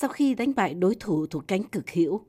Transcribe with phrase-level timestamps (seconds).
[0.00, 2.20] Sau khi đánh bại đối thủ thuộc cánh cực hữu,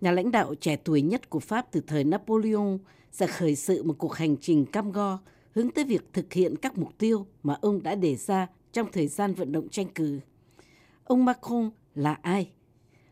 [0.00, 2.78] nhà lãnh đạo trẻ tuổi nhất của Pháp từ thời Napoleon
[3.10, 5.18] sẽ khởi sự một cuộc hành trình cam go
[5.54, 9.06] hướng tới việc thực hiện các mục tiêu mà ông đã đề ra trong thời
[9.06, 10.20] gian vận động tranh cử.
[11.04, 12.52] Ông Macron là ai?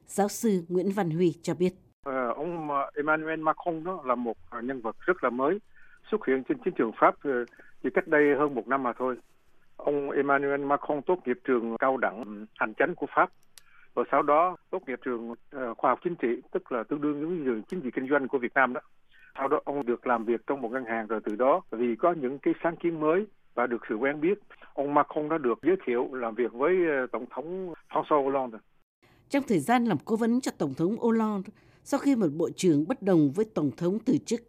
[0.06, 1.74] Giáo sư Nguyễn Văn Huy cho biết.
[2.04, 5.58] À, ông ờ, Emmanuel Macron đó là một ờ, nhân vật rất là mới
[6.10, 7.14] xuất hiện trên chiến trường Pháp
[7.82, 9.16] chỉ cách đây hơn một năm mà thôi.
[9.76, 13.30] Ông Emmanuel Macron tốt nghiệp trường cao đẳng hành chánh của Pháp
[13.96, 17.28] và sau đó, tốt nghiệp trường ờ, khoa học chính trị, tức là tương đương
[17.28, 18.80] với trường chính trị kinh doanh của Việt Nam đó.
[19.38, 22.12] Sau đó, ông được làm việc trong một ngân hàng rồi từ đó, vì có
[22.12, 24.38] những cái sáng kiến mới và được sự quen biết,
[24.74, 28.58] ông Macron đã được giới thiệu làm việc với ờ, tổng thống François Hollande.
[29.28, 31.50] Trong thời gian làm cố vấn cho tổng thống Hollande,
[31.84, 34.40] sau khi một bộ trưởng bất đồng với tổng thống từ chức,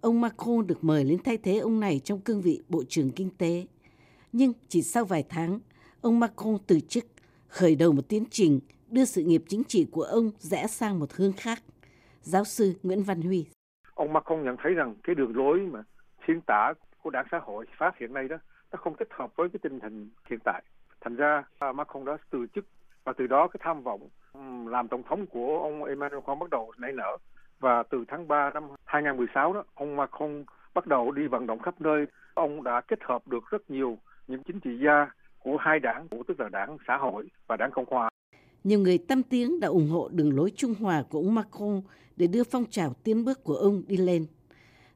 [0.00, 3.30] ông Macron được mời lên thay thế ông này trong cương vị bộ trưởng kinh
[3.38, 3.66] tế.
[4.32, 5.60] Nhưng chỉ sau vài tháng,
[6.00, 7.04] ông Macron từ chức,
[7.48, 8.60] khởi đầu một tiến trình
[8.94, 11.58] đưa sự nghiệp chính trị của ông rẽ sang một hướng khác.
[12.20, 13.46] Giáo sư Nguyễn Văn Huy.
[13.94, 15.82] Ông Macron nhận thấy rằng cái đường lối mà
[16.26, 18.36] xuyên tả của đảng xã hội Pháp hiện nay đó,
[18.72, 20.62] nó không thích hợp với cái tình hình hiện tại.
[21.00, 21.42] Thành ra
[21.74, 22.64] Macron đã từ chức
[23.04, 24.08] và từ đó cái tham vọng
[24.66, 27.16] làm tổng thống của ông Emmanuel Macron bắt đầu nảy nở
[27.60, 31.80] và từ tháng 3 năm 2016 đó, ông Macron bắt đầu đi vận động khắp
[31.80, 36.06] nơi ông đã kết hợp được rất nhiều những chính trị gia của hai đảng
[36.28, 38.08] tức là đảng xã hội và đảng cộng hòa
[38.64, 41.82] nhiều người tâm tiếng đã ủng hộ đường lối trung hòa của ông Macron
[42.16, 44.26] để đưa phong trào tiến bước của ông đi lên.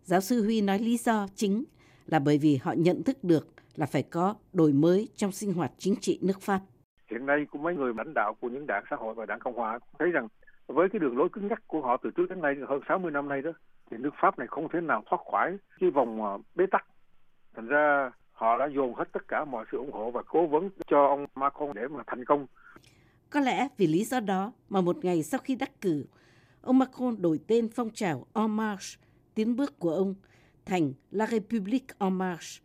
[0.03, 1.65] Giáo sư Huy nói lý do chính
[2.07, 5.71] là bởi vì họ nhận thức được là phải có đổi mới trong sinh hoạt
[5.79, 6.61] chính trị nước Pháp.
[7.11, 9.55] Hiện nay cũng mấy người lãnh đạo của những đảng xã hội và đảng Cộng
[9.55, 10.29] hòa cũng thấy rằng
[10.67, 13.29] với cái đường lối cứng nhắc của họ từ trước đến nay, hơn 60 năm
[13.29, 13.51] nay đó,
[13.91, 16.87] thì nước Pháp này không thể nào thoát khỏi cái vòng à, bế tắc.
[17.57, 20.71] Thành ra họ đã dồn hết tất cả mọi sự ủng hộ và cố vấn
[20.87, 22.47] cho ông Macron để mà thành công
[23.31, 26.05] có lẽ vì lý do đó mà một ngày sau khi đắc cử,
[26.61, 29.01] ông Macron đổi tên phong trào En Marche,
[29.35, 30.15] tiến bước của ông,
[30.67, 32.63] thành La République En Marche.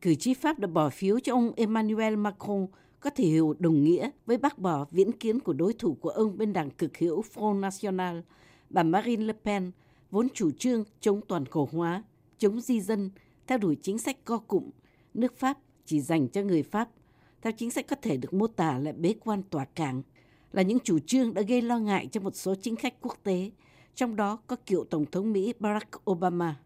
[0.00, 2.66] Cử tri Pháp đã bỏ phiếu cho ông Emmanuel Macron
[3.00, 6.38] có thể hiểu đồng nghĩa với bác bỏ viễn kiến của đối thủ của ông
[6.38, 8.20] bên đảng cực hữu Front National,
[8.70, 9.70] bà Marine Le Pen,
[10.10, 12.02] vốn chủ trương chống toàn cầu hóa,
[12.38, 13.10] chống di dân,
[13.46, 14.70] theo đuổi chính sách co cụm,
[15.14, 16.88] nước Pháp chỉ dành cho người Pháp
[17.42, 20.02] theo chính sách có thể được mô tả là bế quan tỏa cảng,
[20.52, 23.50] là những chủ trương đã gây lo ngại cho một số chính khách quốc tế,
[23.94, 26.60] trong đó có cựu Tổng thống Mỹ Barack Obama.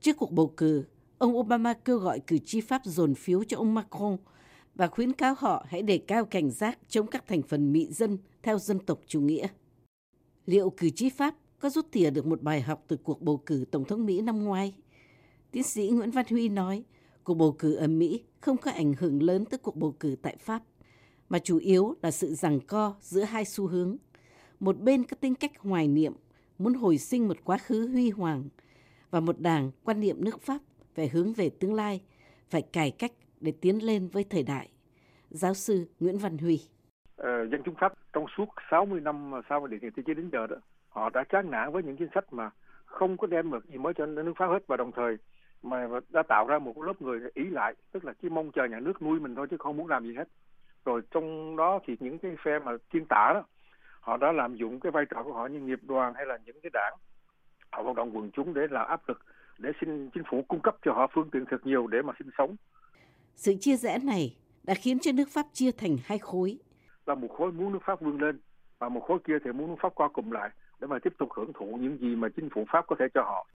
[0.00, 0.84] Trước cuộc bầu cử,
[1.18, 4.16] ông Obama kêu gọi cử tri Pháp dồn phiếu cho ông Macron
[4.74, 8.18] và khuyến cáo họ hãy đề cao cảnh giác chống các thành phần mị dân
[8.42, 9.46] theo dân tộc chủ nghĩa.
[10.46, 13.64] Liệu cử tri Pháp có rút tỉa được một bài học từ cuộc bầu cử
[13.70, 14.74] Tổng thống Mỹ năm ngoái?
[15.50, 16.84] Tiến sĩ Nguyễn Văn Huy nói,
[17.24, 20.36] cuộc bầu cử ở Mỹ không có ảnh hưởng lớn tới cuộc bầu cử tại
[20.38, 20.62] Pháp,
[21.28, 23.96] mà chủ yếu là sự giằng co giữa hai xu hướng.
[24.60, 26.12] Một bên có tính cách hoài niệm,
[26.58, 28.44] muốn hồi sinh một quá khứ huy hoàng,
[29.10, 30.58] và một đảng quan niệm nước Pháp
[30.94, 32.02] phải hướng về tương lai,
[32.50, 34.68] phải cải cách để tiến lên với thời đại.
[35.30, 36.60] Giáo sư Nguyễn Văn Huy.
[37.16, 40.46] Ờ, dân chúng Pháp trong suốt 60 năm sau mà điện thế chiến đến giờ
[40.46, 40.56] đó,
[40.88, 42.50] họ đã chán nản với những chính sách mà
[42.84, 45.16] không có đem được gì mới cho nước Pháp hết và đồng thời
[45.64, 48.80] mà đã tạo ra một lớp người ý lại tức là chỉ mong chờ nhà
[48.80, 50.28] nước nuôi mình thôi chứ không muốn làm gì hết.
[50.84, 53.42] Rồi trong đó thì những cái phe mà chuyên tả đó
[54.00, 56.56] họ đã làm dụng cái vai trò của họ như nghiệp đoàn hay là những
[56.62, 56.94] cái đảng.
[57.72, 59.18] Họ vận động quần chúng để làm áp lực
[59.58, 62.30] để xin chính phủ cung cấp cho họ phương tiện thật nhiều để mà sinh
[62.38, 62.56] sống.
[63.34, 66.58] Sự chia rẽ này đã khiến cho nước Pháp chia thành hai khối.
[67.06, 68.40] Là một khối muốn nước Pháp vươn lên
[68.78, 70.50] và một khối kia thì muốn nước Pháp qua cùng lại
[70.80, 73.22] để mà tiếp tục hưởng thụ những gì mà chính phủ Pháp có thể cho
[73.22, 73.46] họ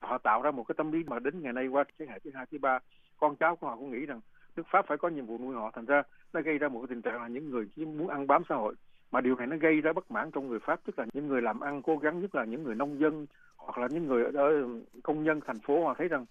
[0.00, 2.30] họ tạo ra một cái tâm lý mà đến ngày nay qua thế hệ thứ
[2.34, 2.78] hai thứ ba
[3.18, 4.20] con cháu của họ cũng nghĩ rằng
[4.56, 5.70] nước pháp phải có nhiệm vụ nuôi họ.
[5.74, 8.26] Thành ra nó gây ra một cái tình trạng là những người chỉ muốn ăn
[8.26, 8.74] bám xã hội.
[9.10, 11.42] Mà điều này nó gây ra bất mãn trong người pháp tức là những người
[11.42, 13.26] làm ăn cố gắng nhất là những người nông dân
[13.56, 14.68] hoặc là những người ở
[15.02, 16.26] công nhân thành phố họ thấy rằng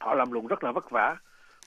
[0.00, 1.16] họ làm lụng rất là vất vả.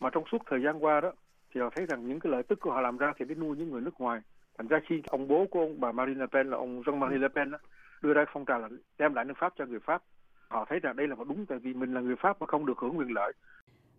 [0.02, 1.12] Mà trong suốt thời gian qua đó
[1.53, 3.58] thì họ thấy rằng những cái lợi tức của họ làm ra thì để nuôi
[3.58, 4.22] những người nước ngoài.
[4.58, 7.28] Thành ra khi ông bố của ông bà Marine Le Pen là ông Jean-Marie Le
[7.28, 7.58] Pen đó,
[8.02, 10.03] đưa ra phong trào là đem lại nước Pháp cho người Pháp
[10.47, 12.66] họ thấy rằng đây là một đúng tại vì mình là người Pháp mà không
[12.66, 13.34] được hưởng quyền lợi.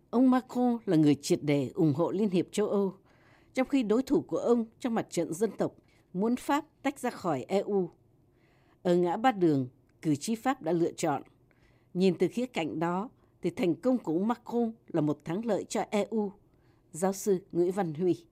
[0.09, 2.93] Ông Macron là người triệt để ủng hộ Liên hiệp châu Âu,
[3.53, 5.71] trong khi đối thủ của ông trong mặt trận dân tộc
[6.13, 7.89] muốn Pháp tách ra khỏi EU.
[8.83, 9.67] Ở ngã ba đường,
[10.01, 11.21] cử tri Pháp đã lựa chọn.
[11.93, 13.09] Nhìn từ khía cạnh đó,
[13.41, 16.31] thì thành công của ông Macron là một thắng lợi cho EU.
[16.91, 18.25] Giáo sư Nguyễn Văn Huy.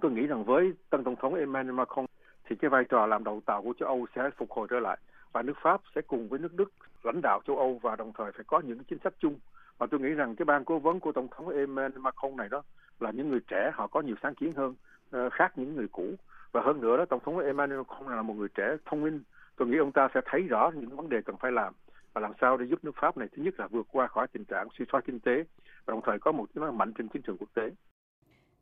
[0.00, 2.06] Tôi nghĩ rằng với tân tổng thống Emmanuel Macron
[2.48, 4.98] thì cái vai trò làm đầu tàu của châu Âu sẽ phục hồi trở lại
[5.36, 6.72] và nước Pháp sẽ cùng với nước Đức
[7.02, 9.38] lãnh đạo châu Âu và đồng thời phải có những chính sách chung
[9.78, 12.62] và tôi nghĩ rằng cái ban cố vấn của tổng thống Emmanuel Macron này đó
[13.00, 14.74] là những người trẻ họ có nhiều sáng kiến hơn
[15.10, 16.14] ờ, khác những người cũ
[16.52, 19.22] và hơn nữa đó tổng thống Emmanuel Macron là một người trẻ thông minh
[19.56, 21.74] tôi nghĩ ông ta sẽ thấy rõ những vấn đề cần phải làm
[22.12, 24.44] và làm sao để giúp nước Pháp này thứ nhất là vượt qua khỏi tình
[24.44, 25.44] trạng suy thoái kinh tế
[25.84, 27.70] và đồng thời có một tiếng nói mạnh trên chính trường quốc tế.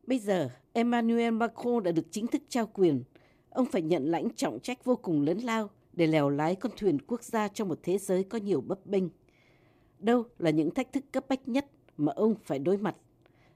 [0.06, 3.02] Bây giờ, Emmanuel Macron đã được chính thức trao quyền.
[3.50, 6.98] Ông phải nhận lãnh trọng trách vô cùng lớn lao để lèo lái con thuyền
[7.06, 9.04] quốc gia trong một thế giới có nhiều bấp bênh.
[9.98, 11.64] Đâu là những thách thức cấp bách nhất
[11.96, 12.94] mà ông phải đối mặt?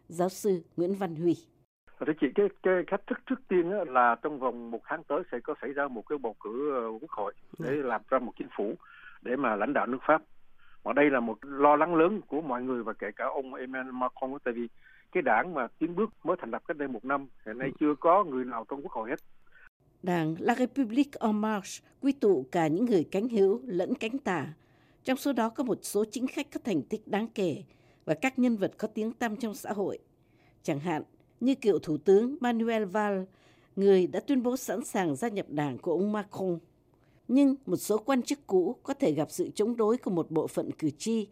[0.08, 1.36] Giáo sư Nguyễn Văn Huy.
[2.00, 5.38] Thưa chị, cái, cái thách thức trước tiên là trong vòng một tháng tới sẽ
[5.44, 7.82] có xảy ra một cái bầu cử ờ, quốc hội để ừ.
[7.82, 8.74] làm ra một chính phủ
[9.22, 10.22] để mà lãnh đạo nước Pháp.
[10.82, 13.94] Và đây là một lo lắng lớn của mọi người và kể cả ông Emmanuel
[13.94, 14.68] Macron tại vì
[15.12, 17.76] cái đảng mà tiến bước mới thành lập cách đây một năm hiện nay ừ.
[17.80, 19.20] chưa có người nào trong quốc hội hết.
[20.02, 24.54] Đảng La République En Marche quy tụ cả những người cánh hữu lẫn cánh tả.
[25.04, 27.62] Trong số đó có một số chính khách có thành tích đáng kể
[28.04, 29.98] và các nhân vật có tiếng tăm trong xã hội.
[30.62, 31.02] Chẳng hạn
[31.40, 33.28] như cựu Thủ tướng Manuel Valls,
[33.76, 36.58] người đã tuyên bố sẵn sàng gia nhập đảng của ông Macron.
[37.28, 40.46] Nhưng một số quan chức cũ có thể gặp sự chống đối của một bộ
[40.46, 41.26] phận cử tri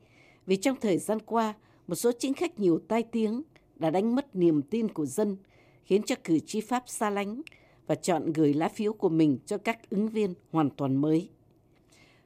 [0.46, 1.54] vì trong thời gian qua,
[1.86, 3.42] một số chính khách nhiều tai tiếng
[3.76, 5.36] đã đánh mất niềm tin của dân,
[5.84, 7.42] khiến cho cử tri Pháp xa lánh
[7.86, 11.28] và chọn gửi lá phiếu của mình cho các ứng viên hoàn toàn mới.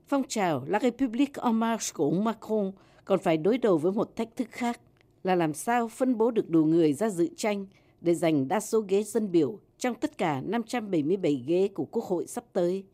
[0.07, 2.73] Phong trào La République En Marche của ông Macron
[3.05, 4.81] còn phải đối đầu với một thách thức khác
[5.25, 7.67] là làm sao phân bố được đủ người ra dự tranh
[8.01, 12.27] để giành đa số ghế dân biểu trong tất cả 577 ghế của Quốc hội
[12.27, 12.85] sắp tới.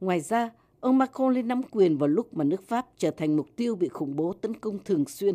[0.00, 0.50] Ngoài ra,
[0.80, 3.88] ông Macron lên nắm quyền vào lúc mà nước Pháp trở thành mục tiêu bị
[3.88, 5.34] khủng bố tấn công thường xuyên.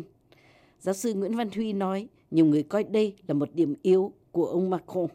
[0.80, 4.46] Giáo sư Nguyễn Văn Huy nói, nhiều người coi đây là một điểm yếu của
[4.46, 5.06] ông Macron.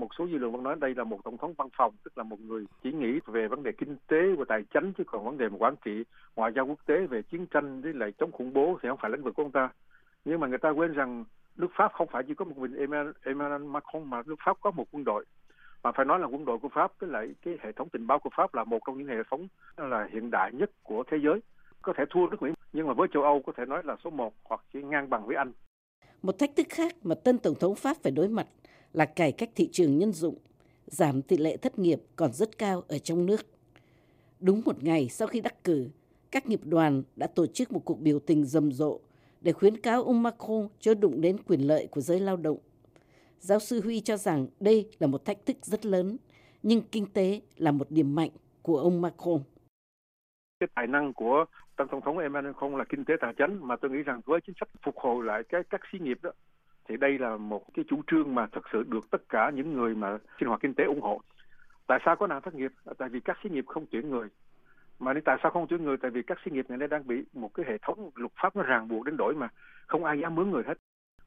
[0.00, 2.24] Một số dư luận vẫn nói đây là một tổng thống văn phòng, tức là
[2.24, 5.38] một người chỉ nghĩ về vấn đề kinh tế và tài chính chứ còn vấn
[5.38, 6.04] đề mà quản trị
[6.36, 9.10] ngoại giao quốc tế về chiến tranh với lại chống khủng bố thì không phải
[9.10, 9.68] lĩnh vực của ông ta.
[10.24, 11.24] Nhưng mà người ta quên rằng
[11.56, 12.74] nước Pháp không phải chỉ có một mình
[13.22, 15.24] Emmanuel Macron mà nước Pháp có một quân đội.
[15.82, 18.18] Mà phải nói là quân đội của Pháp với lại cái hệ thống tình báo
[18.18, 21.40] của Pháp là một trong những hệ thống là hiện đại nhất của thế giới.
[21.82, 24.10] Có thể thua nước Mỹ nhưng mà với châu Âu có thể nói là số
[24.10, 25.52] một hoặc chỉ ngang bằng với Anh.
[26.22, 28.46] Một thách thức khác mà tân Tổng thống Pháp phải đối mặt
[28.94, 30.38] là cải cách thị trường nhân dụng,
[30.86, 33.40] giảm tỷ lệ thất nghiệp còn rất cao ở trong nước.
[34.40, 35.88] Đúng một ngày sau khi đắc cử,
[36.30, 39.00] các nghiệp đoàn đã tổ chức một cuộc biểu tình rầm rộ
[39.40, 42.58] để khuyến cáo ông Macron chớ đụng đến quyền lợi của giới lao động.
[43.38, 46.16] Giáo sư Huy cho rằng đây là một thách thức rất lớn,
[46.62, 48.30] nhưng kinh tế là một điểm mạnh
[48.62, 49.42] của ông Macron.
[50.60, 51.44] Cái tài năng của
[51.76, 54.40] Tân Tổng thống Emmanuel Macron là kinh tế tài chính mà tôi nghĩ rằng với
[54.46, 56.30] chính sách phục hồi lại cái các xí nghiệp đó
[56.88, 59.94] thì đây là một cái chủ trương mà thực sự được tất cả những người
[59.94, 61.20] mà sinh hoạt kinh tế ủng hộ.
[61.86, 62.72] Tại sao có nạn thất nghiệp?
[62.98, 64.28] Tại vì các xí nghiệp không tuyển người.
[64.98, 65.96] Mà nên tại sao không tuyển người?
[65.96, 68.62] Tại vì các xí nghiệp này đang bị một cái hệ thống luật pháp nó
[68.62, 69.48] ràng buộc đến đổi mà
[69.86, 70.78] không ai dám mướn người hết.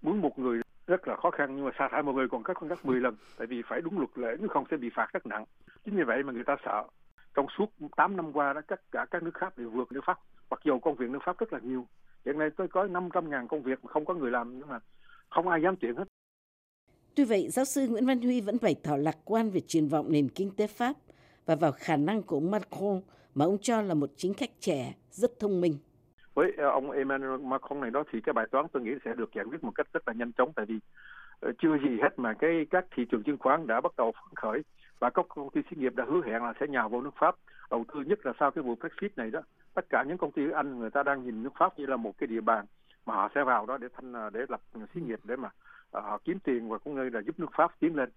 [0.02, 2.58] Mướn một người rất là khó khăn, nhưng mà sa thải một người còn các
[2.60, 5.14] con gấp 10 lần, tại vì phải đúng luật lệ, nếu không sẽ bị phạt
[5.14, 5.46] rất nặng.
[5.86, 6.84] Chính vì vậy mà người ta sợ
[7.36, 10.20] trong suốt 8 năm qua đó, tất cả các nước khác đều vượt nước Pháp,
[10.50, 11.88] mặc dù công việc nước Pháp rất là nhiều
[12.28, 14.80] hiện nay tôi có 500 ngàn công việc mà không có người làm, nhưng mà
[15.30, 16.04] không ai dám tuyển hết
[17.16, 20.12] Tuy vậy, giáo sư Nguyễn Văn Huy vẫn bày tỏ lạc quan về triển vọng
[20.12, 20.94] nền kinh tế Pháp
[21.46, 23.02] và vào khả năng của ông Macron
[23.36, 25.78] mà ông cho là một chính khách trẻ rất thông minh.
[26.34, 29.30] Với ờ, ông Emmanuel Macron này đó thì cái bài toán tôi nghĩ sẽ được
[29.36, 30.76] giải quyết một cách rất là nhanh chóng tại vì
[31.40, 34.36] ờ, chưa gì hết mà cái các thị trường chứng khoán đã bắt đầu phấn
[34.36, 34.62] khởi
[35.00, 37.36] và các công ty xí nghiệp đã hứa hẹn là sẽ nhào vào nước Pháp
[37.70, 39.42] đầu tư nhất là sau cái vụ Brexit này đó
[39.74, 41.98] tất cả những công ty ở Anh người ta đang nhìn nước Pháp như là
[41.98, 42.66] một cái địa bàn
[43.08, 44.62] mà họ sẽ vào đó để thanh ờ, để lập
[44.94, 45.50] xí nghiệp để mà
[45.92, 48.10] ờ, họ kiếm tiền và cũng như là giúp nước Pháp tiến lên.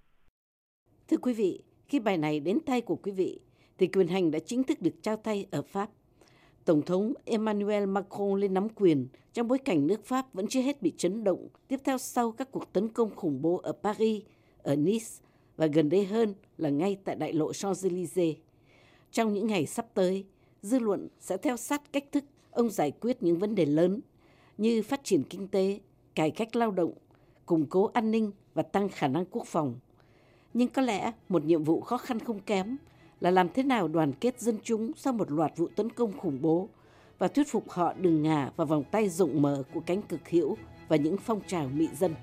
[1.09, 3.40] Thưa quý vị, khi bài này đến tay của quý vị
[3.78, 5.88] thì quyền hành đã chính thức được trao tay ở Pháp.
[6.64, 10.82] Tổng thống Emmanuel Macron lên nắm quyền trong bối cảnh nước Pháp vẫn chưa hết
[10.82, 14.23] bị chấn động tiếp theo sau các cuộc tấn công khủng bố ở Paris,
[14.62, 15.06] ở Nice
[15.56, 18.35] và gần đây hơn là ngay tại đại lộ Champs-Élysées.
[19.11, 20.25] Trong những ngày sắp tới,
[20.62, 24.00] dư luận sẽ theo sát cách thức ông giải quyết những vấn đề lớn
[24.61, 25.81] như phát triển kinh tế,
[26.14, 26.93] cải cách lao động,
[27.47, 29.75] củng cố an ninh và tăng khả năng quốc phòng.
[30.55, 32.76] Nhưng có lẽ một nhiệm vụ khó khăn không kém
[33.21, 36.38] là làm thế nào đoàn kết dân chúng sau một loạt vụ tấn công khủng
[36.43, 36.69] bố
[37.19, 40.57] và thuyết phục họ đừng ngả vào vòng tay rộng mở của cánh cực hữu
[40.88, 42.14] và những phong trào mị dân.